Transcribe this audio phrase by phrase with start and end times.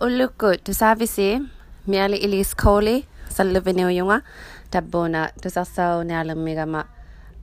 [0.00, 1.40] ulukku to service
[1.86, 4.20] miali ilis kole salveneo yunga
[4.70, 6.84] tabbona to sasao ne alamigama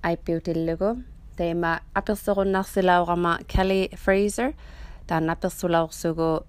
[0.03, 0.97] aipiutillugo
[1.37, 4.53] tema apersorunnarsilaurama Kelly Fraser
[5.07, 6.45] taana persulawrsugo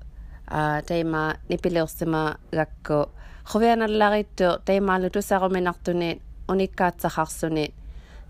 [0.87, 3.11] tema nipilersima gakko
[3.53, 7.75] khoveanallaritto temaalu tusaruminartuneet unikkaatsaxarsuneet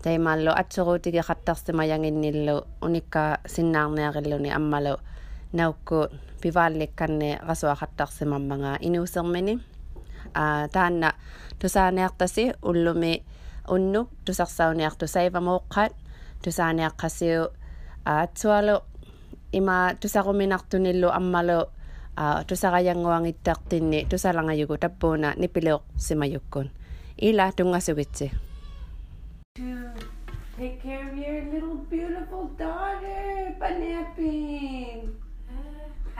[0.03, 4.99] temaallu atseruutigiqattarsimayanginnillu unikka sinnaarniarilluni ammalo
[5.53, 6.11] naukut
[6.41, 9.59] pivallik kanne qasuaqattarsimammaga inuusermini
[10.33, 11.13] a taanna
[11.59, 13.23] tusaaneartasi ullumi
[13.69, 15.93] unnuk tusarsauniartu saivamooqqat
[16.43, 17.47] tusaaneaqqasiu
[18.05, 18.79] aatsualu
[19.53, 21.59] ima tusaquminartunillu ammalu
[22.15, 26.71] a tusaqayanguangittartinni tusalangajugu tappuuna nipileuq simajukkun
[27.21, 28.31] ila tungasugitsi
[30.57, 34.92] Take care of your little beautiful daughter, Panepi.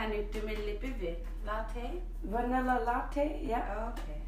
[0.04, 0.28] Banapping.
[0.32, 1.16] Hanuttumillipivi.
[1.46, 2.02] Latte?
[2.30, 3.62] Vanilla latte, yeah.
[3.76, 4.20] Oh, okay.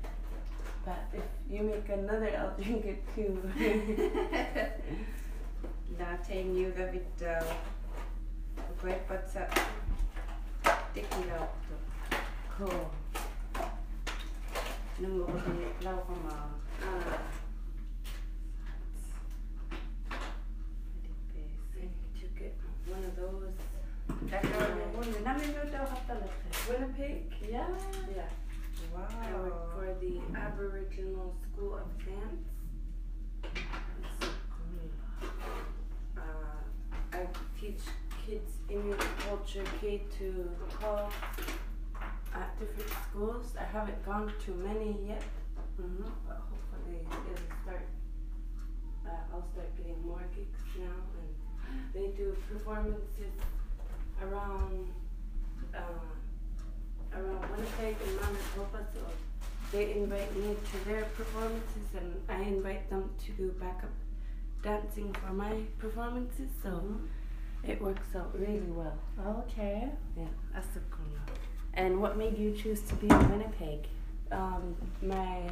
[0.84, 3.40] But if you make another, I'll drink it too.
[5.98, 7.24] Latte njugavittu.
[8.80, 9.46] Koipatsa
[10.94, 11.74] tikilauttu.
[12.58, 12.86] cool.
[15.00, 16.50] Numuruhi laukamaa.
[16.82, 17.18] Uh,
[20.94, 22.20] Adippees.
[22.20, 22.54] to get
[22.88, 23.52] one of those.
[24.30, 25.18] Takaramuhunni.
[25.24, 26.55] Naminuuta uhattalakse.
[26.68, 27.32] Winnipeg?
[27.48, 27.66] Yeah.
[28.14, 28.22] Yeah.
[28.94, 29.06] Wow.
[29.22, 32.48] I work for the Aboriginal School of Dance.
[36.16, 36.20] Uh,
[37.12, 37.26] I
[37.60, 37.80] teach
[38.26, 40.50] kids Inuit culture K to
[40.80, 41.14] 12
[42.34, 43.54] at different schools.
[43.58, 45.22] I haven't gone to many yet,
[45.78, 46.10] Mhm.
[46.26, 47.86] but hopefully it'll start.
[49.06, 53.32] Uh, I'll start getting more gigs now, and they do performances
[54.20, 54.92] around
[55.74, 55.78] uh,
[57.16, 58.86] around Winnipeg and Manitoba.
[58.94, 59.00] So
[59.72, 63.90] they invite me to their performances, and I invite them to do backup
[64.62, 66.48] dancing for my performances.
[66.62, 66.82] So
[67.66, 68.98] it works out really well.
[69.26, 69.88] Okay.
[70.16, 70.24] Yeah.
[70.54, 71.06] That's cool.
[71.74, 73.86] And what made you choose to be in Winnipeg?
[74.32, 75.42] um, my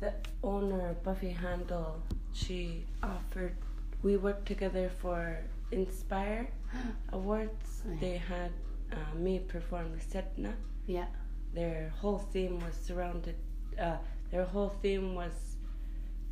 [0.00, 2.02] the owner Buffy Handel,
[2.32, 3.56] she offered.
[4.02, 5.38] We worked together for
[5.72, 6.46] Indspire
[7.12, 7.82] Awards.
[8.00, 8.52] They had
[8.92, 10.52] uh, me perform Sedna.
[10.86, 11.06] Yeah.
[11.54, 13.36] Their whole theme was surrounded.
[13.80, 13.96] Uh,
[14.30, 15.56] their whole theme was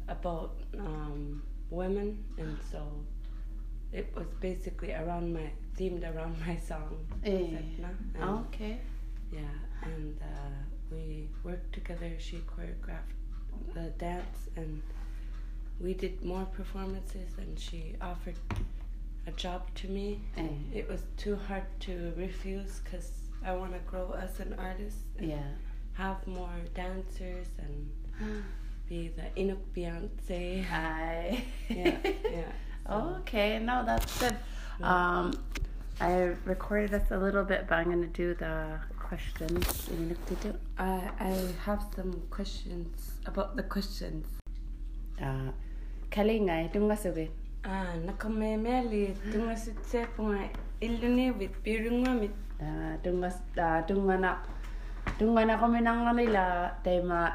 [0.09, 2.83] about um, women, and so
[3.93, 7.07] it was basically around my themed around my song.
[7.25, 7.85] And
[8.21, 8.79] Okay.
[9.33, 9.41] yeah,
[9.85, 10.51] and uh,
[10.91, 12.11] we worked together.
[12.19, 13.15] She choreographed
[13.75, 14.83] the dance, and
[15.81, 17.31] we did more performances.
[17.39, 18.37] And she offered
[19.27, 20.21] a job to me.
[20.75, 25.31] It was too hard to refuse because I want to grow as an artist and
[25.31, 25.49] Yeah.
[25.95, 27.91] have more dancers and
[28.89, 30.65] be the Inuk Beyonce.
[30.65, 31.43] Hi.
[31.69, 32.53] yeah, yeah.
[32.87, 34.37] so- Okay, no, that's good.
[34.83, 35.33] Um,
[36.01, 39.89] I recorded us a little bit, but I'm going to do the questions.
[39.91, 40.17] Need.
[40.79, 41.33] I I
[41.65, 44.27] have some questions about the questions.
[45.21, 45.53] Uh,
[46.11, 47.29] Kalingai, tungasugi.
[47.65, 50.49] Ah, nakame meli tungasitse punga
[50.81, 52.33] illuni with pirungwamit.
[52.63, 54.31] Ah, uh, tunga uh, ah, tunga na
[55.19, 57.35] tunga na kami nang ano nila tema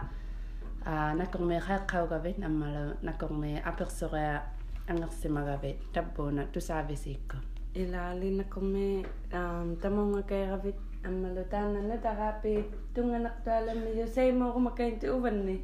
[0.87, 4.39] ah, uh, nakong may kakaw gabit amala nakong may apersore
[4.87, 7.43] angersima gabit tapbo na tu service ikko
[7.75, 9.03] ilali na kami
[9.35, 12.53] um, tamong kay gabit аммалутаанна натараапи
[12.95, 15.57] тунганартуалами юсаимоорумакаинти уванни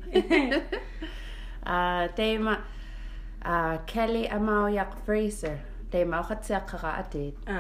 [1.75, 2.55] а тема
[3.41, 5.57] а келли амауяқ фрейсер
[5.91, 7.59] тема оқатсиаққара атит а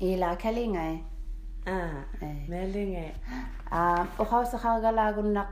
[0.00, 1.04] ila kalingai
[1.66, 2.48] ah, eh.
[2.48, 3.12] melinge
[3.70, 5.44] ah o ha sa ha nak la gun na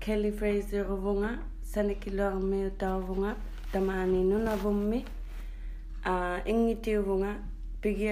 [0.00, 2.70] kelly fraser vunga sane ki lor me.
[3.72, 5.04] Tamani no ah vummi
[6.04, 7.36] a engi te vunga
[7.80, 8.06] pigi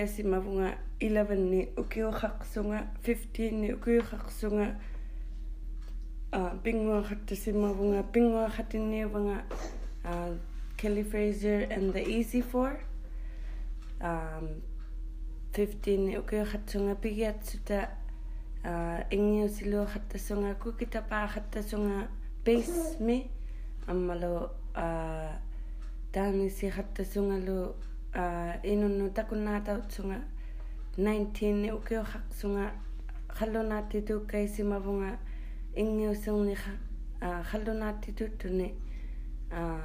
[1.01, 2.13] 11 ni ukiu o
[2.53, 4.77] sunga 15 ni ukiu o khak sunga
[6.33, 7.73] ah pingwa khatte si ma
[8.13, 9.43] pingwa khatin ni vunga.
[10.05, 10.31] Ah
[10.77, 12.79] kelly fraser and the easy four.
[14.01, 14.63] um
[15.53, 17.89] 15 ukeuhatsunga pigiatsuta
[19.11, 22.09] ингиусилуахаттасунга кукитапаахаттасунга
[22.45, 23.31] бейсми
[23.87, 25.39] аммалу а
[26.13, 27.75] таанисихаттасунгалу
[28.15, 30.21] а инунну такуннаатаутсунга
[30.97, 32.73] 19 укиохаксунга
[33.29, 35.19] халлунааттитууккаисимавунга
[35.75, 36.71] ингиусерниха
[37.21, 38.75] а халлунааттитуттуни
[39.51, 39.81] а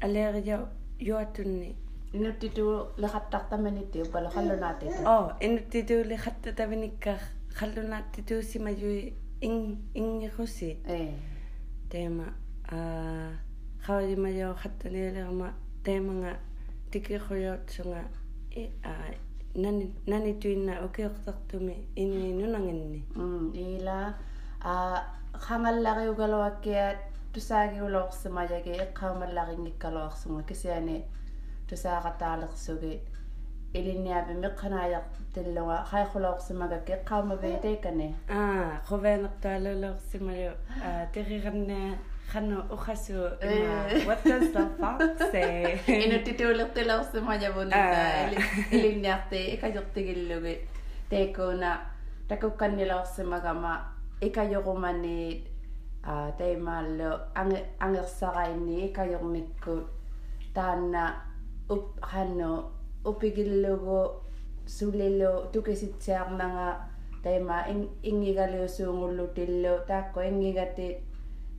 [0.00, 0.68] алериа
[0.98, 1.76] юатунни
[2.12, 7.20] инуттитуулеқартартаманитти уппалеқаллунаатит оо инуттитуулеқаттатавиниккар
[7.58, 11.12] қаллунааттитуусимажуи ин ингерусит э.
[11.90, 12.34] Тема
[12.68, 13.32] а
[13.84, 15.54] хавалимажо хаттаниалерма
[15.84, 16.38] теманга
[16.90, 18.04] тикиқуйоотсунга
[18.54, 19.14] э а
[19.54, 24.14] нани нани туинна океортартуми инуинунангинни м ила
[24.60, 26.96] а хангаллариугалуаккиа
[27.32, 31.04] тусаагиулоорсимаяги эққаамалларингиккалуарсунга кисиани
[31.70, 33.00] تساغتالق سوغي
[33.76, 35.02] إلينيا بمقنايق
[35.34, 40.54] تلوا خاي خلوق سمغا كي قام بيتيكني آه خوفين اقتالو سمغا
[41.12, 41.96] تغيرن
[42.28, 43.22] خنو أخسو
[44.08, 44.98] واتن صفا
[45.88, 48.28] إنو تتولق تلو سمغا بونتا
[48.72, 50.56] إلينيا تي إكا جغتي اللوغي
[51.10, 51.80] تيكونا
[52.28, 53.82] تكو كني لو سمغا ما
[54.22, 55.44] إكا يغماني
[56.38, 57.18] تيمالو
[57.82, 59.80] أنغر سغيني إكا يغمكو
[60.54, 61.29] تانا
[61.70, 62.70] up, ano,
[63.06, 64.26] upigillogo,
[64.66, 66.66] sulilo, tukisitsak mga
[67.22, 70.98] taima in, ingigalo sungulutilo, tako ingigati,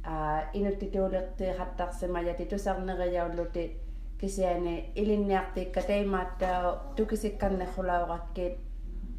[0.05, 3.71] uh, inutitulak ti hatak semayati, tusak nagayaw luti,
[4.19, 8.59] kisiani, ilinyak ti kataima tao, tukisikan na kulawakit,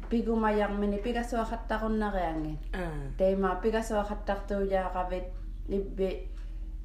[0.09, 2.57] pigumayak mini, pigaswa hatakon na kayangin.
[2.69, 2.85] Uh.
[2.85, 3.03] Ah.
[3.17, 5.25] Taima, pigaswa hatak to yakabit,
[5.69, 6.29] ibbi,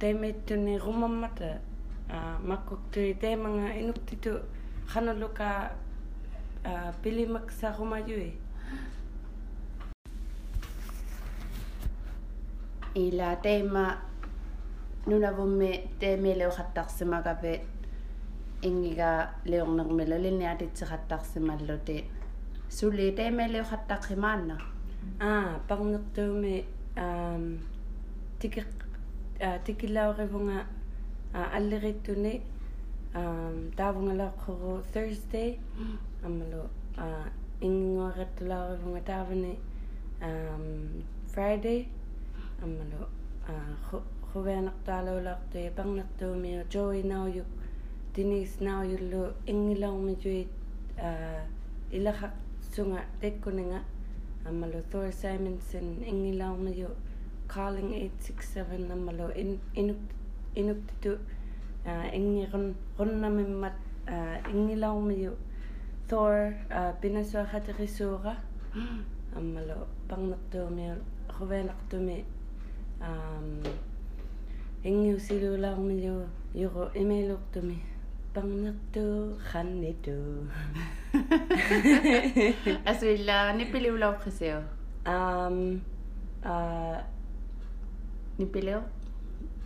[0.00, 1.60] taimet tuni rumamata
[2.08, 4.32] uh, makuk tui te mga inuk titu
[4.88, 5.76] kanalo ka
[6.64, 8.34] uh, pili maksa kumayu eh.
[12.96, 14.00] Ila teima
[15.06, 17.52] nunavumme teime leohattarsimakape
[18.64, 21.96] ingiga leornermelo linniatitsikhattarsimallote
[22.68, 24.77] suli teime leohattarqimaanna
[25.19, 26.55] ah parnertuumi
[26.97, 27.43] um
[28.39, 30.59] tiki uh, tikilaurivunga
[31.35, 32.33] uh, allerittuni
[33.21, 35.49] um taavungalaqquru Thursday
[36.25, 36.61] amalu
[37.03, 37.27] uh,
[37.67, 39.53] ingingorаттулаарivunga taavani
[40.29, 40.65] um
[41.33, 41.79] Friday
[42.63, 43.01] amalu
[43.49, 47.49] uh, khuveanartaaluulartui parnertuumi Joey naujuk
[48.15, 49.21] Denise naujullu
[49.51, 50.49] ingilaumituit
[51.07, 51.41] uh,
[51.97, 52.33] ilahaq
[52.73, 53.01] sunga
[54.44, 56.90] amalo Thor Simonson engilaw mayo
[57.48, 59.98] calling 867 amalo in inuk
[60.54, 61.18] inuktitu
[61.86, 63.74] uh, engiron runnamimmat
[64.06, 65.34] uh, engilaw mayo
[66.08, 68.36] Thor uh, pinaswa khaterisura
[69.38, 70.86] amalo pangnertuumi
[71.38, 72.24] ruvenartumi
[73.00, 73.62] um
[74.84, 77.97] engiusiluulaarumilu yoro imeilurtumi
[78.38, 80.18] Bangnaktu khannitu.
[82.88, 84.58] altså illa uh, nipili ulau khaseo.
[85.06, 85.10] Oh.
[85.10, 85.56] Um
[86.50, 86.96] uh
[88.38, 88.78] nipilio.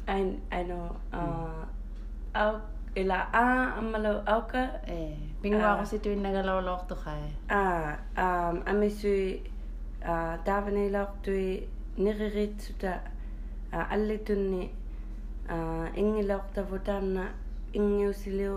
[0.08, 0.20] I
[0.58, 2.40] I know uh hmm.
[2.42, 2.52] au
[2.96, 3.44] ila a
[3.80, 4.62] amalo auka
[4.96, 5.12] eh
[5.42, 7.22] pingwa uh, ko situ nagalolok to khay.
[7.28, 7.32] Eh.
[7.60, 9.44] Ah um amisui
[10.12, 10.88] uh davane
[17.74, 18.48] inge aussi le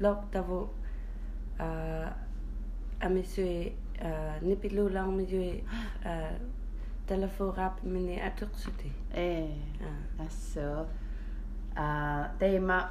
[0.00, 0.70] lok tavo
[1.58, 3.72] a mesu e
[4.42, 5.62] nepilo la me e
[7.06, 8.26] telefo rap mene ah.
[8.26, 8.90] a tuk sute.
[9.14, 9.48] E,
[10.18, 10.86] aso.
[12.38, 12.88] Te ma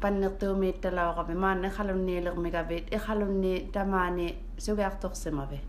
[0.00, 5.46] panne tu me telau ka me maane khalo ne lir tamane suga ak tuk sima
[5.46, 5.60] ve.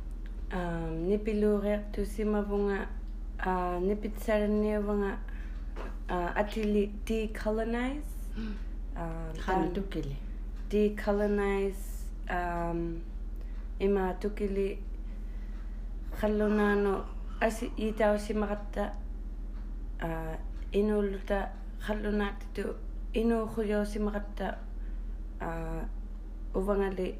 [1.07, 2.87] Nepilo rea tu sima vunga
[3.81, 4.77] nepit sara ne
[6.09, 8.12] atili decolonize.
[8.35, 8.55] Um
[9.39, 10.15] хана тукили.
[10.69, 13.01] Decolonize um
[13.79, 14.79] има тукили
[16.19, 17.03] халлунаану
[17.41, 18.93] аси итаусимаратта
[19.99, 20.37] а
[20.71, 21.49] инуллута
[21.79, 22.75] халлунаатту
[23.13, 24.57] инуухулиусимаратта
[25.39, 25.85] а
[26.53, 27.15] увангали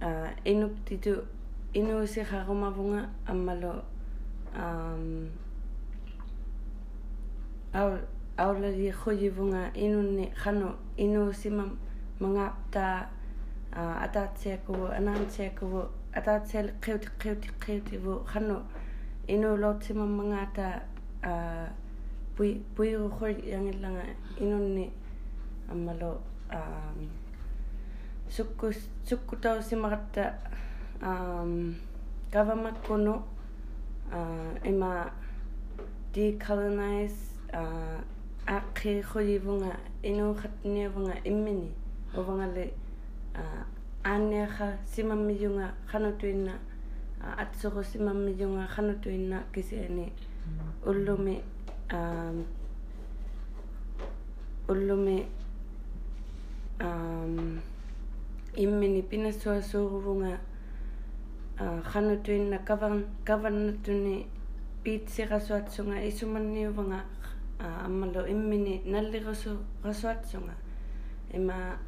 [0.00, 1.24] а инуптиту
[1.74, 3.82] инуусихарумавунга аммалу
[4.54, 5.28] ам
[7.72, 7.98] ау
[8.38, 11.64] aula di khoji vunga inu ne khano inu sima
[12.20, 13.08] manga ta
[13.72, 18.62] ata tse ko ana tse ko ata tse qiu qiu qiu ti khano
[19.28, 20.82] inu lo sima manga ta
[22.36, 24.04] pui pui khoj yang langa
[24.36, 24.90] inu ne
[25.72, 26.20] amalo
[26.52, 27.08] um
[28.28, 28.68] sukku
[29.04, 30.36] sukku ta sima ta
[31.00, 31.74] um
[32.30, 33.24] kavama kono
[34.12, 35.10] uh ema
[36.12, 38.15] decolonize uh
[38.46, 41.72] аққиқоливунга инуухатниувнга иммини
[42.16, 42.72] увангали
[44.04, 46.52] аанниаха симаммиюнга ханутуинна
[47.20, 50.12] атсоро симаммиюнга ханутуинна кисиани
[50.86, 51.42] уллуми
[51.90, 52.44] аам
[54.68, 55.26] уллуми
[56.80, 57.60] аам
[58.56, 60.38] иммини пинассуасуурувнга
[61.84, 64.26] ханутуинна каван каваннатуни
[64.84, 67.00] пиитсирасуатсунга исуманниувнга
[67.58, 70.54] kavan kavannatuni piitsirasuatsunga isumanniuvanga аммалу иммини наллирусу расуатсунга
[71.32, 71.78] има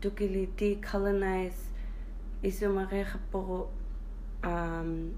[0.00, 1.72] тукили decolonize
[2.42, 3.68] исумариахаппору
[4.42, 5.12] аам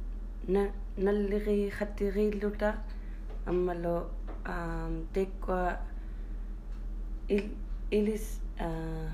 [0.48, 2.76] на наллири хаттириллута
[3.46, 4.06] аммалу
[4.44, 5.78] аам теккуа
[7.28, 7.44] ил
[7.90, 9.10] илис аа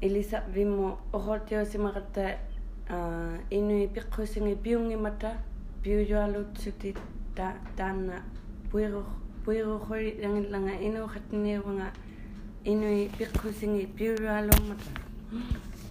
[0.00, 2.38] илиса виммо оротиосимақатта
[2.88, 5.36] аа инуи пиққусинги пиунгимата
[5.82, 6.98] пиужуалутсутит
[7.36, 8.22] та таана
[8.70, 9.02] пуэро
[9.44, 11.88] пуэро хой лангиланга инуухатниувнга
[12.64, 14.90] инуи пиккусинги пиуруалууммата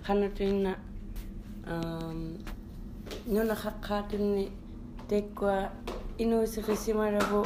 [0.06, 0.76] ханатуинна
[1.66, 2.38] ам
[3.28, 4.52] нунахаққаатунни
[5.10, 5.70] теккуа
[6.18, 7.46] инуисерисимараву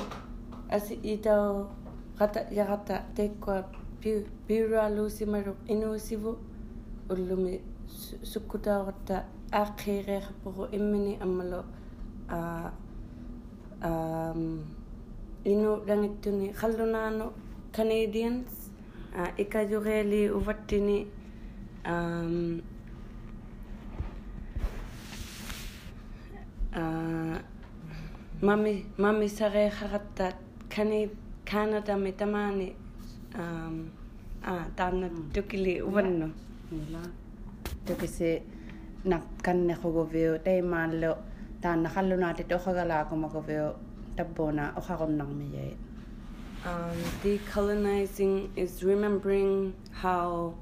[0.69, 1.67] аси итао
[2.19, 3.63] гата ягата теккуа
[4.01, 6.37] пиу пиуруалуусимару инуисиву
[7.09, 7.61] уллуми
[8.23, 11.63] суккутаагатта ааққиириақарпугу иммини аммалу
[12.29, 12.71] аа
[13.87, 14.41] um,
[15.51, 17.25] inuudhangittuni khallunaanu
[17.75, 18.71] canadians
[19.17, 20.97] uh, ikajureeli uvattini
[21.91, 22.61] um,
[26.79, 27.37] uh,
[28.41, 30.35] mami mami saree kharattat
[30.73, 31.09] kani
[31.45, 32.69] canada mi tamani
[33.41, 33.75] um,
[34.43, 36.27] ah, taanna tukili uvannu
[37.85, 38.41] tukisi
[39.05, 41.34] nak kanne khogovio taimaanlo yeah.
[46.65, 50.55] Um, decolonizing is remembering how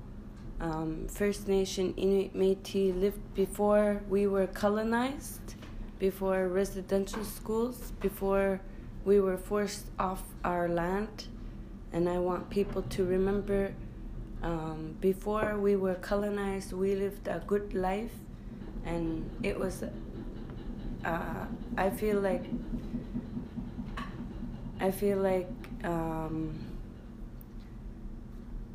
[0.60, 5.56] um, First Nation Inuit Métis lived before we were colonized,
[6.00, 8.60] before residential schools, before
[9.06, 11.28] we were forced off our land.
[11.92, 13.74] And I want people to remember
[14.42, 18.12] um, before we were colonized, we lived a good life.
[18.86, 19.84] And it was,
[21.06, 21.46] uh,
[21.78, 22.44] I feel like,
[24.80, 25.50] I feel like
[25.84, 26.54] um,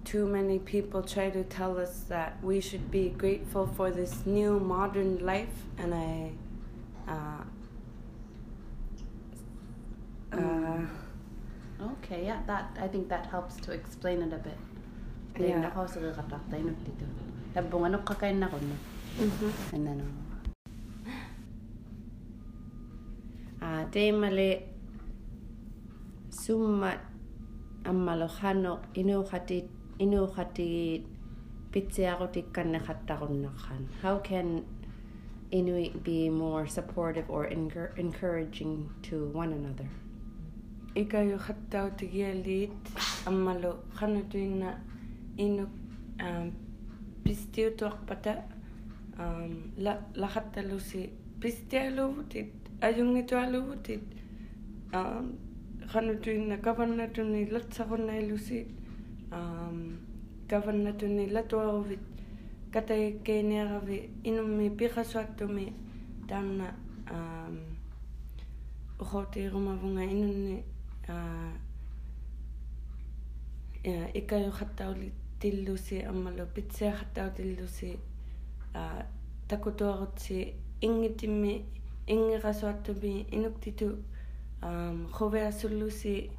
[0.04, 4.58] too many people try to tell us that we should be grateful for this new
[4.60, 6.32] modern life, and I.
[7.08, 7.44] Uh,
[10.32, 10.80] uh,
[11.92, 14.58] okay yeah that i think that helps to explain it a bit
[15.48, 15.60] Yeah.
[19.86, 20.27] Then
[27.84, 29.66] ammalo khano inuuqatit
[29.98, 31.04] inuuqatigit
[31.72, 34.64] pitsiaqutikkanne qattaqunnaqhan how can
[35.50, 39.88] inuit be more supportive or encour- encouraging to one another?
[40.96, 42.70] Ikayu khattautigialit
[43.26, 44.70] ammalu khanatuinna
[45.38, 45.70] inuk
[46.20, 46.52] um,
[47.24, 48.42] pistiutuarpata
[49.18, 49.72] um,
[52.80, 54.02] ajungitualugutit
[54.94, 55.26] um
[55.92, 58.68] qanutuinna kavannatunni latsaqunnaillusiit
[59.32, 59.98] um
[60.50, 62.04] kavannatunni latuaruvit
[62.72, 65.66] katagakkeeniaravi inummi piqasuattumi
[66.28, 66.68] taanna
[67.16, 67.56] um
[69.02, 70.58] uqotiirumavunga inunni
[71.08, 71.68] uh
[74.20, 77.98] иккаюхаттаули тиллуси аммалу питсиахаттау тиллуси
[78.74, 79.06] а
[79.48, 81.64] такутуарутси ингитимми
[82.08, 83.88] ингерасуаттуми инуктиту
[84.62, 86.30] аам ховеасуллуси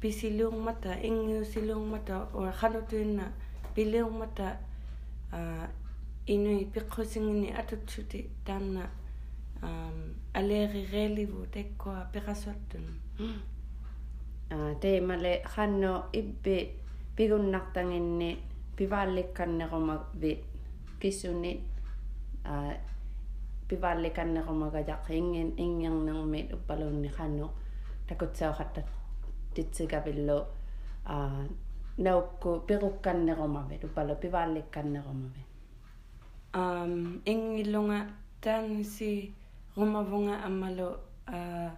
[0.00, 3.26] писилуурмата ингиусилуурмата уа ханутуинна
[3.74, 4.56] пилиурмата
[5.32, 5.68] аа
[6.26, 8.84] инуи пеккусингини атутсути таанна
[9.62, 9.98] аам
[10.34, 12.86] алериреливу таккуа перасуаттун
[14.50, 16.58] аа теемале ханно ибби
[17.16, 18.30] пигуннартангинни
[18.76, 20.42] пиваалликканнерума ви
[21.00, 21.60] кисуни
[22.44, 22.74] аа
[23.68, 27.48] pivalli kanne ko maga jaqing in ingyang nang mit upalon ni kanu
[28.06, 28.82] takot sa hatta
[29.54, 29.84] titsi
[31.06, 31.16] a
[31.98, 35.00] nauko pero kanne ko mabe upalo pivalli kanne
[36.54, 38.06] um ingillunga
[38.40, 39.32] tan si
[39.76, 40.88] rumavunga amalo
[41.26, 41.70] a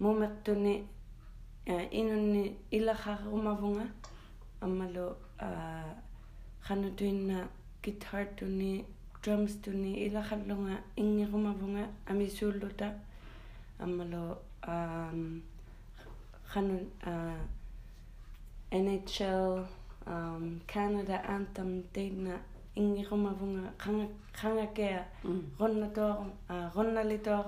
[0.00, 0.74] momettuni
[1.90, 3.86] inunni ilaha rumavunga
[4.62, 5.48] amalo a
[6.64, 7.48] kanutuinna
[7.82, 8.84] kitartuni
[9.22, 12.88] drums tuni ilahallunga ingi rumavunga amisulluta
[13.78, 15.42] amalo um
[16.50, 17.40] khanu uh,
[18.72, 19.66] NHL
[20.06, 22.40] um, Canada anthem teina
[22.76, 25.04] ingirumavunga khanga khanga kea
[25.58, 26.24] ronna toa
[26.74, 27.44] ronna li toa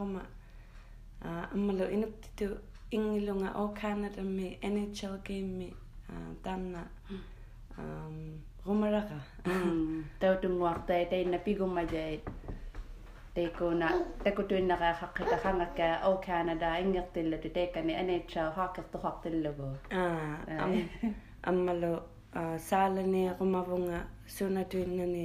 [1.55, 2.47] amalo inuktitu
[2.91, 5.69] ingilunga o Canada me NHL game me
[6.45, 6.83] tanna
[7.79, 8.17] um
[8.67, 9.19] rumaraka
[10.63, 12.21] muaqtay e tayna pigumajay e
[13.35, 13.89] teikuna
[14.25, 19.69] takutuinna qa haqqita hangakka o Canada ingertillatu teikani anitsa haaqertuhartillugu
[20.01, 21.15] aa ah, eh.
[21.53, 21.93] ammalu
[22.41, 23.99] ah, saalani qumavunga
[24.37, 25.25] sunatuinnani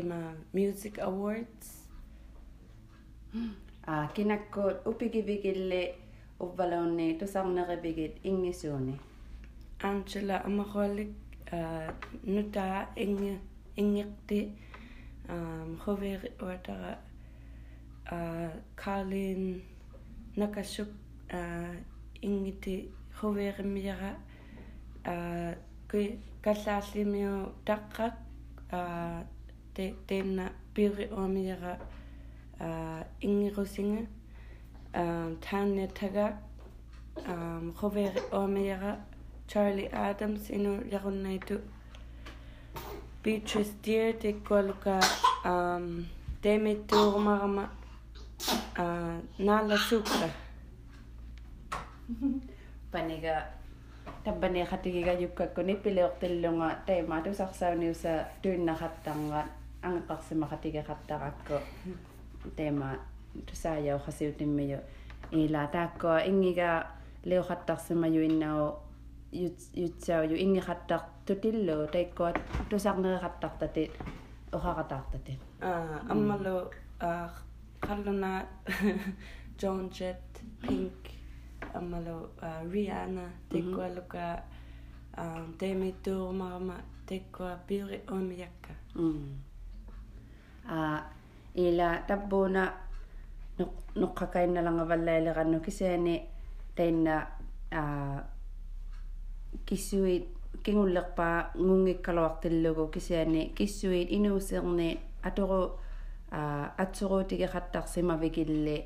[0.00, 0.20] ima
[0.58, 1.66] music awards.
[3.34, 3.50] Ah,
[3.92, 5.82] aa kinakku upigivigilli
[6.46, 8.94] uvvalunni tusarnerivigit ingisuuni
[9.88, 11.12] Angela amaqulik
[12.34, 13.30] nutaa ingi
[13.82, 14.38] ingiqti
[15.84, 16.98] хувир уатара
[18.06, 19.62] а калин
[20.36, 20.88] накасук
[21.30, 21.74] а
[22.22, 24.12] ингити хувириммиара
[25.04, 25.54] а
[25.90, 28.14] ки каллаарлимиу таққак
[28.70, 29.24] а
[29.74, 31.78] те тенна пири омиара
[32.58, 34.06] а ингирусинга
[34.92, 36.34] а таанне тагак
[37.26, 38.92] а хувир омиара
[39.46, 41.60] чарли адамс ину яруннайту
[43.22, 44.98] Beatrice Deer de Coloca
[45.44, 46.06] um,
[46.42, 47.68] Demetur Marma
[48.78, 50.30] uh, Nala Sucre.
[52.90, 53.44] Paniga
[54.24, 59.44] tabani khati giga yukka kuni pile ortellunga tema tu sarsauni usa tunna khattanga
[59.82, 60.02] ang
[62.56, 62.96] tema
[63.46, 64.76] tu saaya khasiutimmi
[65.32, 66.86] ila taakko ingiga
[67.24, 68.80] leo khattarsima yu innao
[69.32, 72.36] yu ingi khattarko tutillu taikkuat
[72.70, 73.94] tusarneriqartartatit
[74.56, 76.56] uqaqatartatit aa ah, ammalu
[77.06, 77.28] aa ah,
[77.86, 78.30] qalluna
[79.60, 81.06] Joan Jett Pink
[81.78, 82.16] amalo ammalu
[82.46, 85.54] ah, Rihanna taikkualuka mhm.
[85.60, 89.30] Demi Tuumarma taikkua piuri uimiakka mm.
[90.66, 90.98] aa
[91.54, 92.62] ila tappuuna
[94.00, 96.16] noqqaqainnalangavallailiqannu kisaani
[96.74, 97.14] tainna
[97.80, 98.18] aa
[99.66, 104.89] kisuit kingullerpaa ngungikkaluartillugu kisiani kissuit inuuserni
[105.23, 105.61] atoru
[106.31, 106.41] a
[106.83, 108.77] atsuruutigeqattarsimavigilli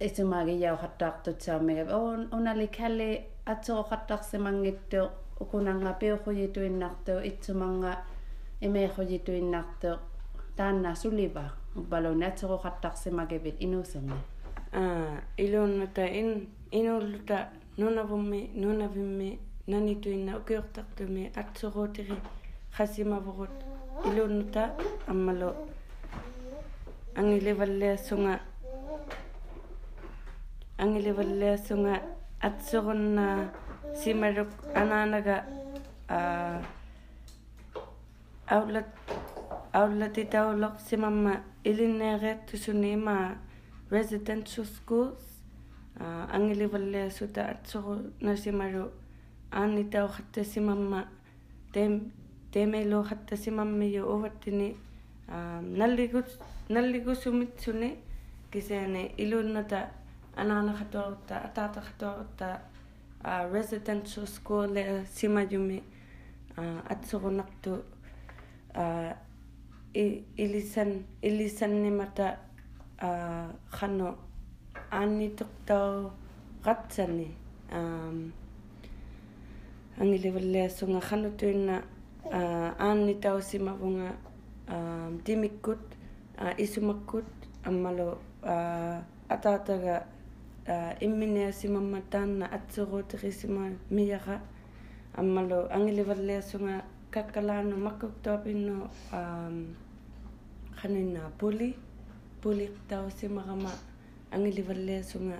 [0.00, 3.10] исумааги яухаттаартутсаамига оон уналикалли
[3.52, 5.00] атсооқаттарсимангитту
[5.40, 7.92] укунанга пиухуйитуиннарту итсуманга
[8.60, 9.90] имеихуйитуиннарту
[10.56, 14.18] таанна сулива балуна атсооқаттарсимагивит инуусерни
[14.72, 19.38] аа илуунната ин инуллута нунавумми нунавимми
[19.71, 22.15] nani tuina ukiuqtaqtumi atsuquutiri
[22.75, 23.57] qasimavurut
[24.07, 24.63] iluunuta
[25.11, 25.49] ammalo
[27.19, 28.33] angilivalliassunga
[30.83, 31.95] angilivalliassunga
[32.47, 33.25] atsuqunna
[34.01, 35.35] simaruk anaanaga
[38.55, 38.89] aulat
[39.79, 41.33] aulatitauloq simamma
[41.69, 43.15] ilinneeqeertusuni ima
[43.95, 45.23] residential schools
[46.37, 47.93] angilivalliassuta atsuqu
[48.27, 48.83] nasimaru
[49.51, 51.07] аанитаохаттасимамма
[51.73, 52.11] тем
[52.53, 54.77] темелоохаттасимаммиу уваттини
[55.61, 56.27] наллигут
[56.69, 57.97] наллигусумитсуни
[58.51, 59.89] кисяани илуунната
[60.35, 62.61] анаанахатуарутта атаатахатуарутта
[63.23, 65.83] residential school э, симажуми
[66.89, 67.83] атсорунарту
[69.93, 72.39] илисан илисаннимата
[73.69, 74.17] хано
[74.91, 76.11] аанниттортаа
[76.65, 77.35] ратсани
[77.71, 78.33] ам
[80.01, 81.75] angilevale sunga khanutuna
[82.79, 84.09] anni tausima bunga
[85.25, 85.83] timikkut
[86.63, 87.29] isumakkut
[87.69, 88.07] ammalo
[89.33, 89.95] atataga
[91.05, 94.41] immine atsuro tanna atsuruterisima miyara
[95.19, 96.75] ammalo angilevale sunga
[97.13, 98.75] kakkalanu makkuktopinnu
[100.79, 101.69] khanina puli
[102.41, 103.71] puli tausimagama
[104.33, 105.37] angilevale sunga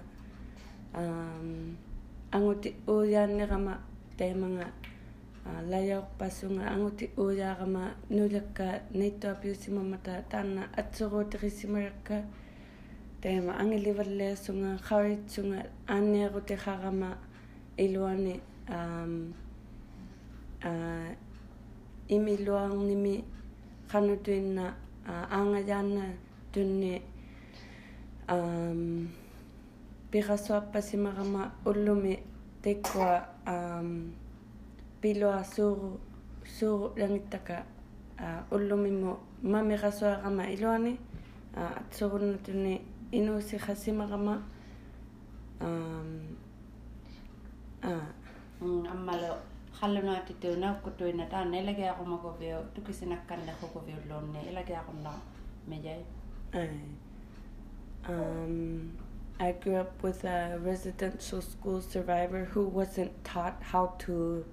[2.35, 3.73] anguti uyannerama
[4.17, 4.67] таиманга
[5.69, 12.23] лаярпассунга ангути уулаарама нулакка нейтуа пиусимамата таанна атсеруутигиссималакка
[13.21, 17.17] таима ангиливаллеасунга хавитсунга аанниарутихарама
[17.77, 19.33] илуани аам
[20.63, 21.15] а
[22.09, 23.23] имилуарними
[23.91, 24.75] канутуинна
[25.07, 26.13] аангаяанна
[26.53, 27.01] тунни
[28.27, 29.09] аам
[30.11, 32.19] пирасуаппасимарама уллуми
[32.63, 34.13] теккуа um,
[35.01, 35.99] piloa suru
[36.43, 37.65] suru langittaka
[38.19, 40.99] uh, ullumimmo mamirasuaqama iluani
[41.57, 44.41] uh, atsugunnatuni inuusi khasimaqama
[45.61, 46.37] um,
[47.83, 48.07] uh.
[48.61, 49.37] mm, ammalo
[49.79, 55.11] qallunaatitu naukkutuina taanne ilagiaqumaguvio tukisinakkannaquguviu luunni ilagiaqunna
[55.67, 56.05] mejai
[58.09, 58.91] um,
[59.41, 64.45] I grew up with a residential school survivor who wasn't taught how to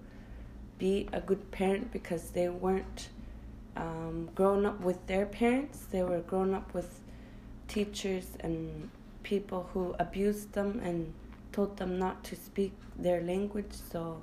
[0.78, 3.10] be a good parent because they weren't
[3.76, 5.84] um, grown up with their parents.
[5.90, 7.00] They were grown up with
[7.68, 8.88] teachers and
[9.24, 11.12] people who abused them and
[11.52, 13.74] told them not to speak their language.
[13.92, 14.22] So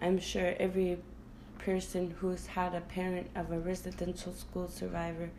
[0.00, 0.98] I'm sure every
[1.58, 5.30] person who's had a parent of a residential school survivor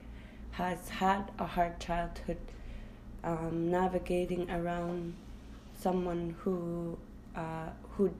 [0.52, 2.39] has had a hard childhood
[3.23, 5.13] um, navigating around
[5.79, 6.97] someone who
[7.36, 8.12] uh, who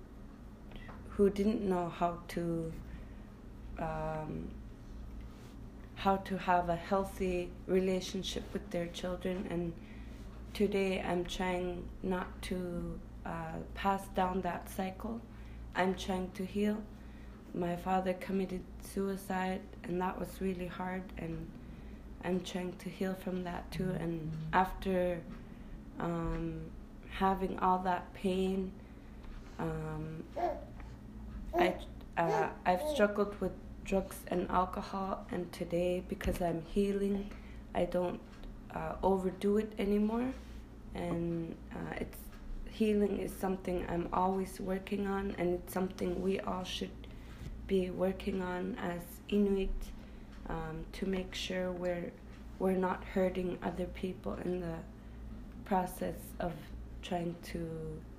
[1.10, 2.72] who didn't know how to
[3.80, 4.50] um,
[5.96, 9.46] how to have a healthy relationship with their children.
[9.50, 9.74] And
[10.54, 15.20] today I'm trying not to uh, pass down that cycle.
[15.76, 16.78] I'm trying to heal.
[17.54, 21.50] My father committed suicide and that was really hard and
[22.24, 23.92] I'm trying to heal from that too.
[24.00, 25.20] And after
[26.00, 26.62] um,
[27.10, 28.72] having all that pain,
[29.58, 30.24] um,
[31.58, 31.76] I
[32.18, 33.52] uh, I've struggled with
[33.86, 37.32] drugs and alcohol, and today because I'm healing,
[37.74, 38.20] I don't
[38.76, 40.32] uh, overdo it anymore,
[40.94, 42.18] and uh, it's
[42.72, 46.92] healing is something I'm always working on, and it's something we all should
[47.68, 49.70] be working on as Inuit
[50.50, 52.12] um, to make sure we're
[52.60, 54.76] we're not hurting other people in the
[55.64, 56.52] process of
[57.02, 57.60] trying to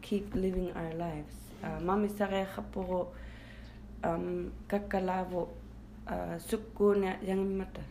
[0.00, 1.34] keep living our lives.
[1.62, 3.08] Uh, Mami sare kapuro
[4.02, 5.48] um kakalavo
[6.08, 7.82] uh, sukuna yang mata.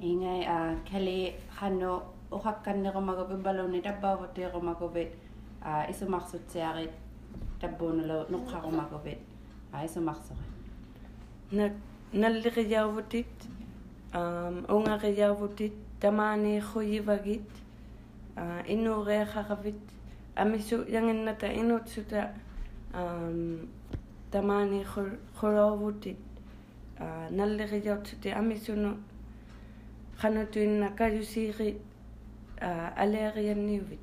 [0.00, 5.08] Ingai a uh, kali hano uhakkannerumagupi baluni tabbaavuttierumakuvit
[5.62, 6.92] a isumarsutsiarit
[7.60, 9.18] tabbuunalo nuqqarumaguvit
[9.72, 9.84] a
[11.50, 11.72] на
[12.12, 13.26] наллериарвутит
[14.12, 17.48] аам унгариарвутит тамааниихуйивагит
[18.36, 19.80] аа иннууриахаравит
[20.34, 22.34] амису янгинната инуутсута
[22.92, 23.68] аам
[24.30, 26.18] тамааниихуроовутит
[26.98, 28.96] аа наллериартути амисуну
[30.18, 31.78] ханатуинна калусиирит
[32.60, 34.00] аа алерианниувит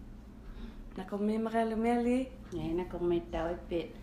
[0.97, 4.02] накормимариалумиали нэ накормиттауиппит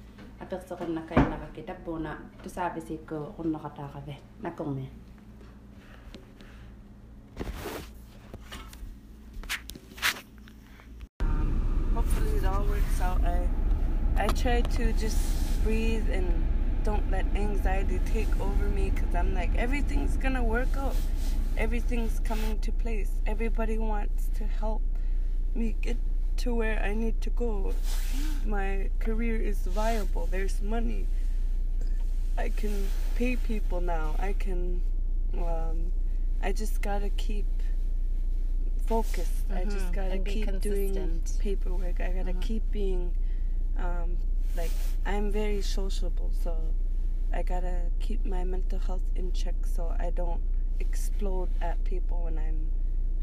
[11.94, 13.22] hopefully it all works out.
[13.24, 13.48] I
[14.16, 16.46] I try to just breathe and
[16.82, 20.96] don't let anxiety take over me because I'm like everything's gonna work out.
[21.58, 23.10] Everything's coming to place.
[23.26, 24.82] Everybody wants to help
[25.54, 25.98] me get
[26.40, 27.74] to where I need to go.
[28.46, 30.26] My career is viable.
[30.26, 31.06] There's money.
[32.38, 34.14] I can pay people now.
[34.18, 34.80] I can.
[35.36, 35.92] Um,
[36.42, 37.46] I just gotta keep
[38.86, 39.44] focused.
[39.50, 39.92] I just Mhm.
[39.92, 42.00] gotta keep doing paperwork.
[42.00, 42.40] I gotta Mhm.
[42.40, 43.12] keep being,
[43.76, 44.16] um,
[44.56, 44.72] like
[45.04, 46.56] I'm very sociable, so
[47.32, 50.40] I gotta keep my mental health in check so I don't
[50.80, 52.70] explode at people when I'm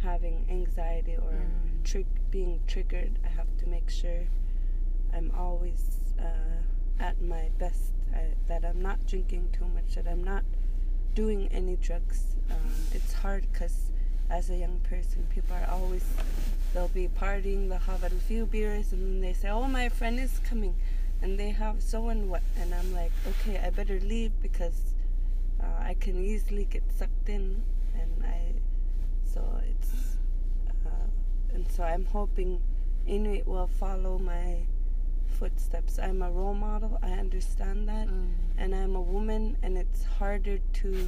[0.04, 1.84] having anxiety or Mm.
[1.84, 3.20] trig- being triggered.
[3.24, 4.28] I have to make sure
[5.14, 6.62] I'm always uh,
[7.00, 7.94] at my best.
[8.14, 9.96] I, that I'm not drinking too much.
[9.96, 10.44] That I'm not
[11.16, 12.36] doing any drugs.
[12.50, 13.92] Um, it's hard because
[14.30, 16.04] as a young person, people are always
[16.74, 20.20] they'll be partying, they'll have a few beers, and then they say, "Oh, my friend
[20.20, 20.76] is coming,"
[21.22, 24.94] and they have so and what, and I'm like, "Okay, I better leave because
[25.62, 27.64] uh, I can easily get sucked in,"
[29.38, 30.18] so it's
[30.86, 31.08] uh,
[31.54, 32.60] and so I'm hoping
[33.06, 34.66] Inuit will follow my
[35.40, 36.00] footsteps.
[36.00, 36.98] I'm a role model.
[37.04, 38.34] I understand that Mm.
[38.58, 41.08] and I'm a woman and it's harder to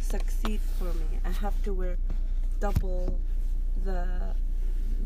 [0.00, 1.18] succeed for me.
[1.24, 1.98] I have to work
[2.60, 3.18] double
[3.84, 4.06] the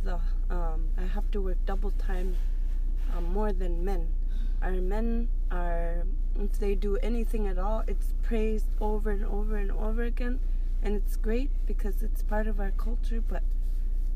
[0.05, 2.37] the um, I have to work double time
[3.17, 4.09] um, more than men.
[4.61, 6.05] Our men are,
[6.39, 10.41] if they do anything at all, it's praised over and over and over again,
[10.83, 13.21] and it's great because it's part of our culture.
[13.21, 13.43] But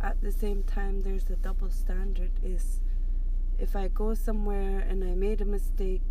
[0.00, 2.30] at the same time, there's a double standard.
[2.42, 2.80] Is
[3.58, 6.02] if I go somewhere and I made a mistake,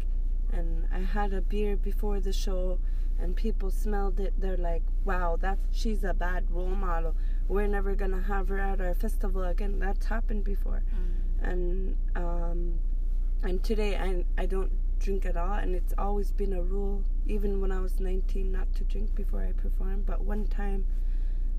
[0.52, 2.80] and I had a beer before the show,
[3.20, 7.16] and people smelled it, they're like, "Wow, that's she's a bad role model.
[7.48, 10.84] We're never gonna have her at our festival again." That's happened before
[11.42, 12.80] and um,
[13.44, 17.60] and today I I don't drink at all, and it's always been a rule, even
[17.60, 20.04] when I was 19, not to drink before I perform.
[20.06, 20.86] But one time,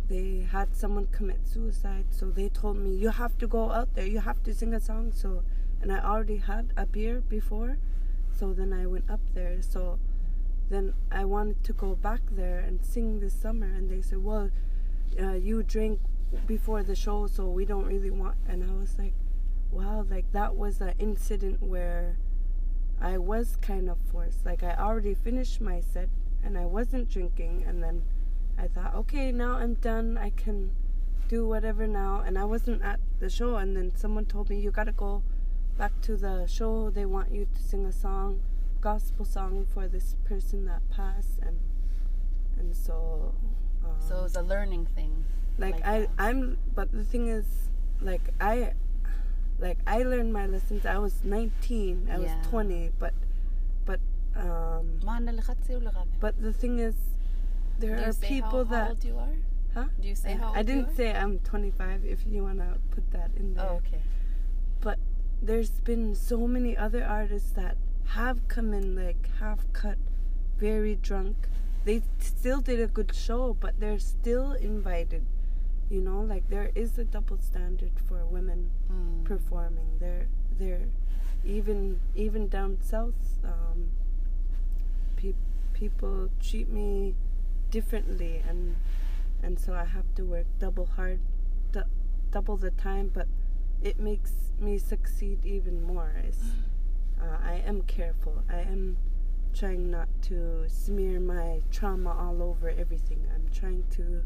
[0.09, 4.07] they had someone commit suicide, so they told me you have to go out there,
[4.07, 5.13] you have to sing a song.
[5.13, 5.43] So,
[5.81, 7.79] and I already had a beer before,
[8.33, 9.61] so then I went up there.
[9.61, 9.99] So
[10.71, 14.51] then I wanted to go back there and sing this summer, and they said, well.
[15.21, 16.01] Uh, you drink
[16.47, 18.35] before the show, so we don't really want.
[18.49, 19.13] And I was like,
[19.71, 22.17] wow, like that was an incident where
[23.03, 24.47] I was kind of forced.
[24.47, 26.09] Like I already finished my set
[26.45, 28.03] and I wasn't drinking, and then
[28.59, 30.17] I thought, okay, now I'm done.
[30.17, 30.71] I can
[31.29, 32.23] do whatever now.
[32.25, 35.23] And I wasn't at the show, and then someone told me, you gotta go
[35.77, 36.91] back to the show.
[36.91, 38.41] They want you to sing a song,
[38.81, 41.59] gospel song for this person that passed, and
[42.59, 43.35] and so.
[43.85, 45.25] Um, So it was a learning thing.
[45.59, 46.11] like, like I that.
[46.19, 47.47] I'm but the thing is
[48.01, 48.73] like I
[49.63, 50.85] like I learned my lessons.
[50.85, 52.09] I was 19.
[52.11, 52.19] I yeah.
[52.19, 52.91] was 20.
[52.99, 53.15] But
[53.87, 54.01] but
[54.37, 54.99] um.
[56.21, 56.97] But the thing is,
[57.79, 58.83] there do are people how, that.
[58.83, 59.37] How old you are?
[59.75, 59.85] Huh?
[60.01, 62.05] Do you say I, how old I didn't say I'm 25.
[62.05, 63.67] If you wanna put that in there.
[63.71, 64.03] Oh, okay.
[64.81, 64.99] But
[65.41, 67.77] there's been so many other artists that
[68.09, 69.97] have come in like half cut,
[70.59, 71.37] very drunk.
[71.85, 75.25] They still did a good show, but they're still invited
[75.93, 79.25] you know like there is a double standard for women Mm.
[79.25, 79.91] performing.
[80.01, 80.27] They're
[80.59, 80.89] they're
[81.45, 83.91] even even down south um,
[85.17, 85.35] pe-
[85.73, 87.15] people treat me
[87.71, 88.77] differently and
[89.43, 91.21] and so I have to work double hard
[91.73, 91.91] du-
[92.31, 93.27] double the time but
[93.83, 96.13] it makes me succeed even more.
[97.21, 98.43] Uh, I am careful.
[98.49, 98.97] I am
[99.55, 103.21] trying not to smear my trauma all over everything.
[103.35, 104.23] I'm trying to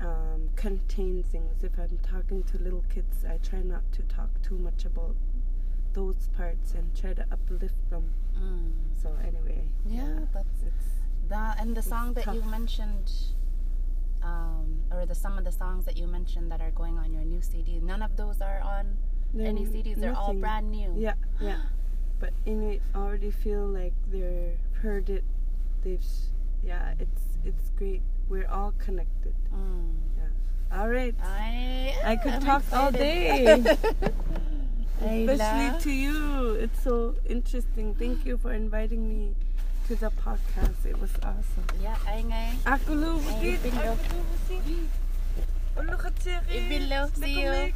[0.00, 4.58] um, contain things if I'm talking to little kids I try not to talk too
[4.58, 5.14] much about
[5.92, 8.72] those parts and try to uplift them Mm.
[9.00, 10.86] so anyway Yeah, that's it's
[11.28, 11.60] that.
[11.60, 13.10] And the song that you mentioned,
[14.22, 17.24] um, or the some of the songs that you mentioned that are going on your
[17.24, 17.80] new CD.
[17.80, 18.96] None of those are on
[19.38, 19.96] any they're CDs.
[20.00, 20.94] They're all brand new.
[20.96, 21.62] Yeah, yeah.
[22.20, 25.24] But Inuit already feel like they've heard it.
[25.82, 26.04] They've,
[26.62, 28.02] yeah, it's it's great.
[28.28, 29.34] We're all connected.
[29.54, 29.92] Mm.
[30.72, 31.14] All right.
[31.22, 33.44] I I could am talk all day.
[35.02, 36.54] Especially to you.
[36.56, 37.94] It's so interesting.
[37.94, 39.34] Thank you for inviting me
[39.88, 40.86] to the podcast.
[40.86, 41.66] It was awesome.
[41.82, 42.48] Yeah, ay ngay.
[42.64, 43.58] Ako lo, Ay, bakit?
[43.66, 43.92] Pinlo.
[43.92, 44.62] Ako lo, bakit?
[45.72, 46.56] Ulo ka, Cherry.
[46.56, 47.50] Ibilog Nako, siyo.
[47.52, 47.74] Meg.